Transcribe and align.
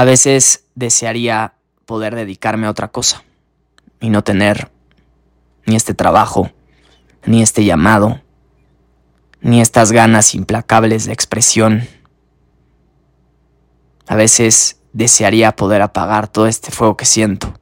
A 0.00 0.04
veces 0.04 0.64
desearía 0.74 1.56
poder 1.84 2.14
dedicarme 2.14 2.66
a 2.66 2.70
otra 2.70 2.88
cosa 2.88 3.22
y 4.00 4.08
no 4.08 4.24
tener 4.24 4.70
ni 5.66 5.76
este 5.76 5.92
trabajo, 5.92 6.50
ni 7.26 7.42
este 7.42 7.66
llamado, 7.66 8.22
ni 9.42 9.60
estas 9.60 9.92
ganas 9.92 10.34
implacables 10.34 11.04
de 11.04 11.12
expresión. 11.12 11.86
A 14.06 14.16
veces 14.16 14.80
desearía 14.94 15.54
poder 15.54 15.82
apagar 15.82 16.28
todo 16.28 16.46
este 16.46 16.70
fuego 16.70 16.96
que 16.96 17.04
siento, 17.04 17.52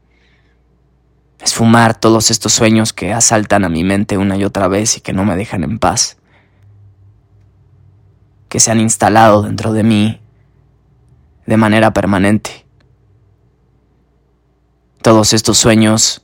esfumar 1.40 1.98
todos 1.98 2.30
estos 2.30 2.52
sueños 2.52 2.92
que 2.92 3.12
asaltan 3.12 3.64
a 3.64 3.68
mi 3.68 3.82
mente 3.82 4.16
una 4.16 4.36
y 4.36 4.44
otra 4.44 4.68
vez 4.68 4.96
y 4.96 5.00
que 5.00 5.12
no 5.12 5.24
me 5.24 5.34
dejan 5.34 5.64
en 5.64 5.80
paz, 5.80 6.18
que 8.48 8.60
se 8.60 8.70
han 8.70 8.78
instalado 8.78 9.42
dentro 9.42 9.72
de 9.72 9.82
mí 9.82 10.20
de 11.48 11.56
manera 11.56 11.94
permanente. 11.94 12.66
Todos 15.00 15.32
estos 15.32 15.56
sueños 15.56 16.22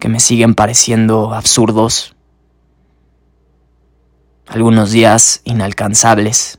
que 0.00 0.08
me 0.08 0.18
siguen 0.18 0.56
pareciendo 0.56 1.32
absurdos, 1.32 2.16
algunos 4.48 4.90
días 4.90 5.40
inalcanzables, 5.44 6.58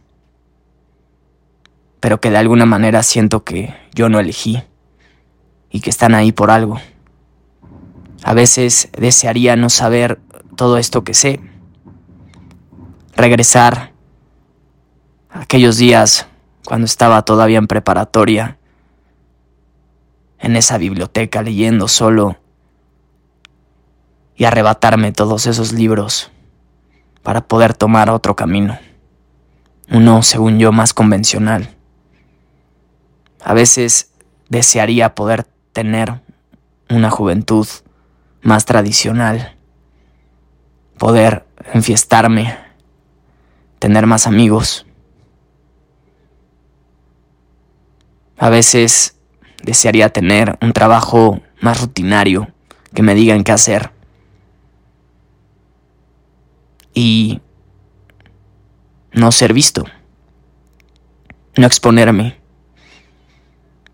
pero 2.00 2.22
que 2.22 2.30
de 2.30 2.38
alguna 2.38 2.66
manera 2.66 3.04
siento 3.04 3.44
que 3.44 3.76
yo 3.94 4.08
no 4.08 4.22
elegí 4.22 4.64
y 5.70 5.82
que 5.82 5.90
están 5.90 6.16
ahí 6.16 6.32
por 6.32 6.50
algo. 6.50 6.80
A 8.24 8.34
veces 8.34 8.88
desearía 8.98 9.58
no 9.58 9.70
saber 9.70 10.22
todo 10.56 10.78
esto 10.78 11.04
que 11.04 11.14
sé, 11.14 11.42
regresar 13.18 13.92
a 15.30 15.42
aquellos 15.42 15.76
días 15.76 16.26
cuando 16.68 16.84
estaba 16.84 17.22
todavía 17.22 17.60
en 17.60 17.68
preparatoria, 17.68 18.58
en 20.38 20.58
esa 20.58 20.78
biblioteca 20.78 21.42
leyendo 21.42 21.88
solo 21.88 22.36
y 24.36 24.44
arrebatarme 24.44 25.14
todos 25.14 25.48
esos 25.48 25.72
libros 25.72 26.30
para 27.24 27.48
poder 27.48 27.74
tomar 27.74 28.10
otro 28.10 28.36
camino, 28.36 28.78
uno, 29.90 30.24
según 30.24 30.60
yo, 30.60 30.74
más 30.74 30.94
convencional. 30.94 31.74
A 33.42 33.54
veces 33.54 34.12
desearía 34.50 35.16
poder 35.16 35.48
tener 35.72 36.20
una 36.90 37.10
juventud 37.10 37.66
más 38.42 38.66
tradicional, 38.66 39.56
poder 40.98 41.46
enfiestarme, 41.72 42.58
tener 43.80 44.06
más 44.06 44.28
amigos, 44.28 44.86
A 48.38 48.50
veces 48.50 49.18
desearía 49.64 50.10
tener 50.10 50.58
un 50.62 50.72
trabajo 50.72 51.42
más 51.60 51.82
rutinario, 51.82 52.50
que 52.94 53.02
me 53.02 53.16
digan 53.16 53.44
qué 53.44 53.52
hacer. 53.52 53.92
Y 56.94 57.42
no 59.12 59.32
ser 59.32 59.54
visto, 59.54 59.86
no 61.56 61.66
exponerme. 61.66 62.40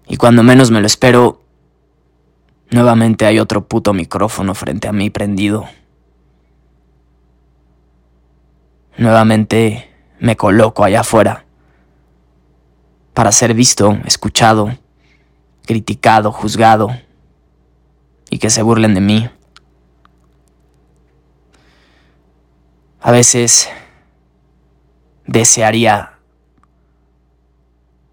Y 0.07 0.17
cuando 0.17 0.43
menos 0.43 0.71
me 0.71 0.81
lo 0.81 0.87
espero, 0.87 1.41
nuevamente 2.69 3.25
hay 3.25 3.39
otro 3.39 3.67
puto 3.67 3.93
micrófono 3.93 4.53
frente 4.55 4.89
a 4.89 4.93
mí 4.93 5.09
prendido. 5.09 5.65
Nuevamente 8.97 9.89
me 10.19 10.35
coloco 10.35 10.83
allá 10.83 11.01
afuera 11.01 11.42
para 13.13 13.31
ser 13.31 13.53
visto, 13.53 13.97
escuchado, 14.05 14.77
criticado, 15.65 16.31
juzgado 16.31 16.89
y 18.29 18.39
que 18.39 18.49
se 18.49 18.61
burlen 18.61 18.95
de 18.95 19.01
mí. 19.01 19.29
A 22.99 23.11
veces 23.11 23.69
desearía 25.25 26.17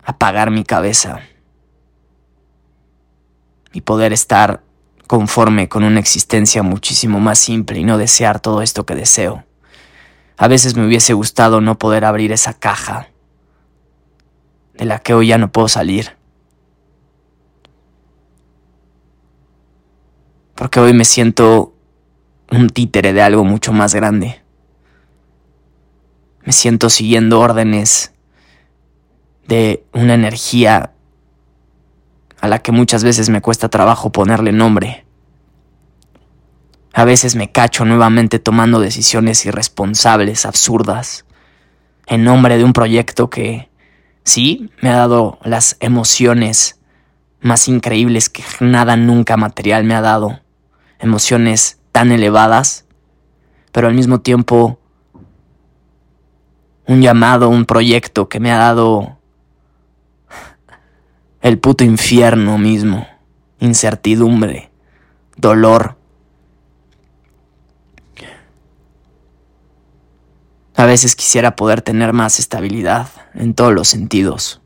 apagar 0.04 0.50
mi 0.50 0.64
cabeza 0.64 1.20
y 3.72 3.82
poder 3.82 4.12
estar 4.12 4.62
conforme 5.06 5.68
con 5.68 5.84
una 5.84 6.00
existencia 6.00 6.62
muchísimo 6.62 7.20
más 7.20 7.38
simple 7.38 7.78
y 7.78 7.84
no 7.84 7.98
desear 7.98 8.40
todo 8.40 8.62
esto 8.62 8.84
que 8.84 8.94
deseo. 8.94 9.44
A 10.36 10.48
veces 10.48 10.76
me 10.76 10.86
hubiese 10.86 11.12
gustado 11.14 11.60
no 11.60 11.78
poder 11.78 12.04
abrir 12.04 12.32
esa 12.32 12.54
caja 12.54 13.08
de 14.80 14.86
la 14.86 14.98
que 14.98 15.12
hoy 15.12 15.26
ya 15.26 15.36
no 15.36 15.52
puedo 15.52 15.68
salir. 15.68 16.16
Porque 20.54 20.80
hoy 20.80 20.94
me 20.94 21.04
siento 21.04 21.74
un 22.50 22.70
títere 22.70 23.12
de 23.12 23.20
algo 23.20 23.44
mucho 23.44 23.74
más 23.74 23.94
grande. 23.94 24.40
Me 26.46 26.52
siento 26.52 26.88
siguiendo 26.88 27.40
órdenes 27.40 28.14
de 29.46 29.84
una 29.92 30.14
energía 30.14 30.94
a 32.40 32.48
la 32.48 32.60
que 32.60 32.72
muchas 32.72 33.04
veces 33.04 33.28
me 33.28 33.42
cuesta 33.42 33.68
trabajo 33.68 34.10
ponerle 34.10 34.52
nombre. 34.52 35.04
A 36.94 37.04
veces 37.04 37.36
me 37.36 37.52
cacho 37.52 37.84
nuevamente 37.84 38.38
tomando 38.38 38.80
decisiones 38.80 39.44
irresponsables, 39.44 40.46
absurdas, 40.46 41.26
en 42.06 42.24
nombre 42.24 42.56
de 42.56 42.64
un 42.64 42.72
proyecto 42.72 43.28
que 43.28 43.69
Sí, 44.24 44.70
me 44.80 44.90
ha 44.90 44.96
dado 44.96 45.38
las 45.42 45.76
emociones 45.80 46.80
más 47.40 47.68
increíbles 47.68 48.28
que 48.28 48.42
nada 48.60 48.96
nunca 48.96 49.36
material 49.36 49.84
me 49.84 49.94
ha 49.94 50.00
dado. 50.00 50.40
Emociones 50.98 51.80
tan 51.92 52.12
elevadas, 52.12 52.84
pero 53.72 53.88
al 53.88 53.94
mismo 53.94 54.20
tiempo 54.20 54.78
un 56.86 57.02
llamado, 57.02 57.48
un 57.48 57.66
proyecto 57.66 58.28
que 58.28 58.40
me 58.40 58.50
ha 58.50 58.58
dado 58.58 59.18
el 61.40 61.58
puto 61.58 61.84
infierno 61.84 62.58
mismo, 62.58 63.06
incertidumbre, 63.60 64.70
dolor, 65.36 65.96
A 70.80 70.86
veces 70.86 71.14
quisiera 71.14 71.56
poder 71.56 71.82
tener 71.82 72.14
más 72.14 72.38
estabilidad 72.38 73.10
en 73.34 73.52
todos 73.52 73.74
los 73.74 73.86
sentidos. 73.86 74.62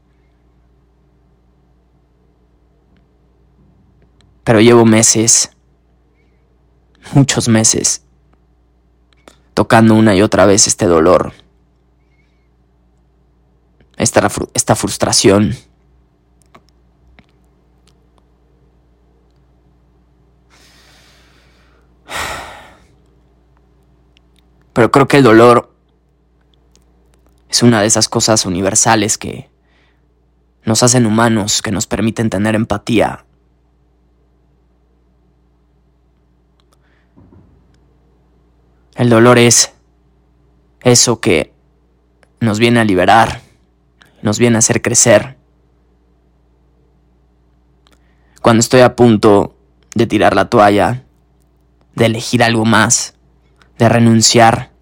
Pero 4.44 4.60
llevo 4.60 4.84
meses, 4.84 5.50
muchos 7.14 7.48
meses, 7.48 8.04
tocando 9.54 9.96
una 9.96 10.14
y 10.14 10.22
otra 10.22 10.46
vez 10.46 10.68
este 10.68 10.86
dolor, 10.86 11.32
esta, 13.96 14.30
esta 14.54 14.76
frustración. 14.76 15.56
Pero 24.72 24.92
creo 24.92 25.08
que 25.08 25.16
el 25.16 25.24
dolor 25.24 25.73
es 27.54 27.62
una 27.62 27.80
de 27.80 27.86
esas 27.86 28.08
cosas 28.08 28.46
universales 28.46 29.16
que 29.16 29.48
nos 30.64 30.82
hacen 30.82 31.06
humanos, 31.06 31.62
que 31.62 31.70
nos 31.70 31.86
permiten 31.86 32.28
tener 32.28 32.56
empatía. 32.56 33.26
El 38.96 39.08
dolor 39.08 39.38
es 39.38 39.72
eso 40.80 41.20
que 41.20 41.52
nos 42.40 42.58
viene 42.58 42.80
a 42.80 42.84
liberar, 42.84 43.40
nos 44.20 44.40
viene 44.40 44.56
a 44.56 44.58
hacer 44.58 44.82
crecer. 44.82 45.36
Cuando 48.42 48.62
estoy 48.62 48.80
a 48.80 48.96
punto 48.96 49.56
de 49.94 50.08
tirar 50.08 50.34
la 50.34 50.50
toalla, 50.50 51.04
de 51.94 52.06
elegir 52.06 52.42
algo 52.42 52.64
más, 52.64 53.14
de 53.78 53.88
renunciar, 53.88 54.72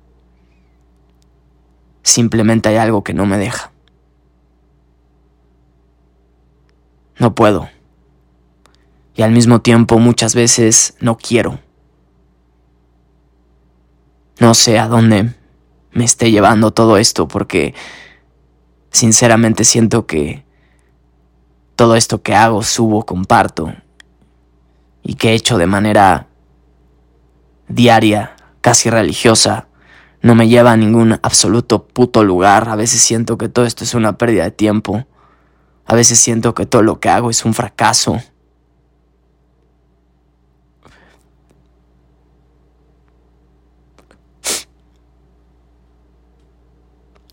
Simplemente 2.03 2.69
hay 2.69 2.77
algo 2.77 3.05
que 3.05 3.15
no 3.15 3.27
me 3.27 3.39
deja. 3.39 3.71
No 7.19 7.35
puedo. 7.35 7.69
Y 9.15 9.23
al 9.23 9.33
mismo 9.33 9.61
tiempo 9.61 9.99
muchas 9.99 10.35
veces 10.35 10.97
no 11.01 11.17
quiero. 11.17 11.61
No 14.41 14.55
sé 14.55 14.79
a 14.79 14.89
dónde 14.89 15.35
me 15.93 16.05
esté 16.05 16.31
llevando 16.31 16.73
todo 16.73 16.97
esto 16.97 17.29
porque 17.29 17.75
sinceramente 18.91 19.65
siento 19.65 20.07
que 20.07 20.45
todo 21.77 21.97
esto 21.97 22.23
que 22.23 22.35
hago, 22.35 22.63
subo, 22.63 23.05
comparto 23.05 23.75
y 25.03 25.15
que 25.15 25.31
he 25.31 25.35
hecho 25.35 25.59
de 25.59 25.67
manera 25.67 26.29
diaria, 27.69 28.37
casi 28.61 28.91
religiosa, 28.91 29.69
no 30.23 30.35
me 30.37 30.49
lleva 30.49 30.73
a 30.73 30.77
ningún 30.77 31.13
absoluto 31.23 31.87
puto 31.87 32.25
lugar. 32.25 32.69
A 32.69 32.77
veces 32.77 33.01
siento 33.03 33.37
que 33.37 33.49
todo 33.49 33.67
esto 33.67 33.85
es 33.85 33.95
una 33.95 34.17
pérdida 34.19 34.45
de 34.45 34.53
tiempo, 34.53 35.07
A 35.85 35.95
veces 35.97 36.19
siento 36.21 36.55
que 36.55 36.65
todo 36.65 36.83
lo 36.83 37.01
que 37.01 37.09
hago 37.09 37.29
es 37.29 37.45
un 37.45 37.55
fracaso. 37.55 38.23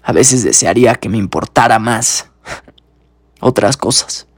A 0.02 0.12
veces 0.12 0.44
desearía 0.44 0.96
que 0.96 1.10
me 1.10 1.18
importara 1.18 1.78
más 1.78 2.32
otras 3.40 3.78
cosas. 3.78 4.29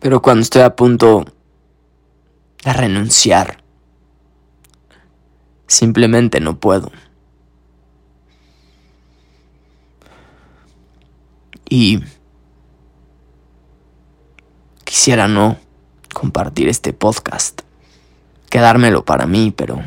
Pero 0.00 0.22
cuando 0.22 0.42
estoy 0.42 0.62
a 0.62 0.74
punto 0.74 1.24
de 2.64 2.72
renunciar, 2.72 3.62
simplemente 5.66 6.40
no 6.40 6.58
puedo. 6.58 6.90
Y 11.68 12.02
quisiera 14.84 15.28
no 15.28 15.58
compartir 16.12 16.68
este 16.68 16.92
podcast, 16.92 17.60
quedármelo 18.48 19.04
para 19.04 19.26
mí, 19.26 19.52
pero 19.54 19.80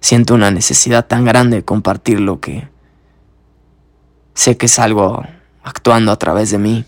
siento 0.00 0.34
una 0.34 0.50
necesidad 0.50 1.06
tan 1.06 1.24
grande 1.24 1.58
de 1.58 1.64
compartirlo 1.64 2.40
que 2.40 2.68
sé 4.34 4.56
que 4.56 4.66
es 4.66 4.78
algo 4.78 5.22
actuando 5.62 6.12
a 6.12 6.16
través 6.16 6.50
de 6.50 6.58
mí. 6.58 6.84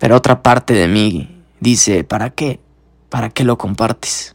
Pero 0.00 0.16
otra 0.16 0.42
parte 0.42 0.72
de 0.72 0.88
mí 0.88 1.44
dice, 1.60 2.04
¿para 2.04 2.30
qué? 2.30 2.58
¿Para 3.10 3.28
qué 3.28 3.44
lo 3.44 3.58
compartes? 3.58 4.34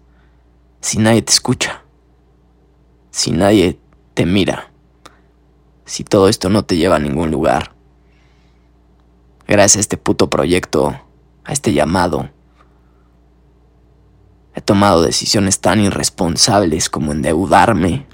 Si 0.80 1.00
nadie 1.00 1.24
te 1.24 1.34
escucha, 1.34 1.82
si 3.10 3.32
nadie 3.32 3.80
te 4.14 4.28
mira, 4.28 4.72
si 5.84 6.04
todo 6.04 6.30
esto 6.30 6.50
no 6.50 6.64
te 6.64 6.78
lleva 6.78 6.98
a 6.98 7.00
ningún 7.00 7.32
lugar. 7.32 7.74
Gracias 9.48 9.78
a 9.78 9.80
este 9.80 9.98
puto 9.98 10.30
proyecto, 10.30 11.02
a 11.44 11.52
este 11.52 11.74
llamado, 11.74 12.30
he 14.54 14.62
tomado 14.62 15.02
decisiones 15.02 15.62
tan 15.62 15.80
irresponsables 15.80 16.92
como 16.92 17.12
endeudarme, 17.12 18.06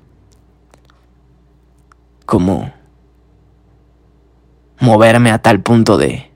como 2.25 2.73
moverme 4.79 5.31
a 5.31 5.41
tal 5.41 5.61
punto 5.61 5.97
de 5.97 6.30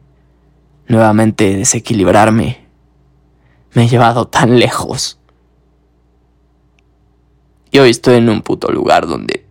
nuevamente 0.88 1.56
desequilibrarme. 1.56 2.66
Me 3.74 3.84
he 3.84 3.88
llevado 3.88 4.28
tan 4.28 4.60
lejos. 4.60 5.20
Y 7.72 7.80
hoy 7.80 7.90
estoy 7.90 8.16
en 8.16 8.30
un 8.30 8.42
puto 8.42 8.72
lugar 8.72 9.08
donde... 9.08 9.46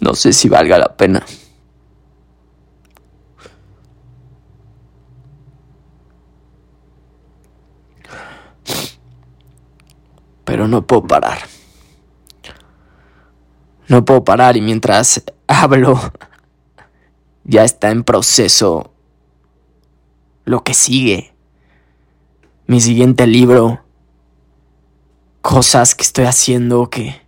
No 0.00 0.14
sé 0.14 0.32
si 0.32 0.48
valga 0.48 0.78
la 0.78 0.96
pena. 0.96 1.24
Pero 10.44 10.68
no 10.68 10.86
puedo 10.86 11.06
parar. 11.06 11.38
No 13.88 14.04
puedo 14.04 14.24
parar 14.24 14.56
y 14.56 14.60
mientras 14.60 15.22
hablo 15.46 15.98
ya 17.44 17.64
está 17.64 17.90
en 17.90 18.04
proceso 18.04 18.92
lo 20.44 20.62
que 20.64 20.74
sigue. 20.74 21.32
Mi 22.66 22.80
siguiente 22.80 23.26
libro. 23.26 23.80
Cosas 25.40 25.94
que 25.96 26.04
estoy 26.04 26.26
haciendo 26.26 26.88
que 26.88 27.20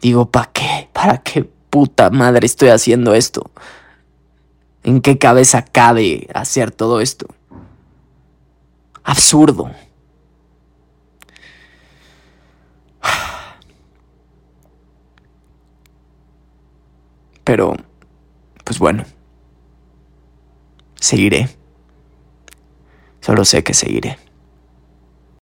digo, 0.00 0.30
¿para 0.30 0.50
qué? 0.52 0.88
¿Para 0.92 1.18
qué 1.18 1.44
puta 1.44 2.10
madre 2.10 2.46
estoy 2.46 2.70
haciendo 2.70 3.14
esto? 3.14 3.50
¿En 4.82 5.02
qué 5.02 5.18
cabeza 5.18 5.62
cabe 5.62 6.26
hacer 6.32 6.70
todo 6.70 7.00
esto? 7.00 7.26
Absurdo. 9.02 9.70
Pero, 17.44 17.76
pues 18.64 18.78
bueno. 18.78 19.04
Seguiré. 21.04 21.50
Solo 23.20 23.44
sé 23.44 23.62
que 23.62 23.74
seguiré. 23.74 24.16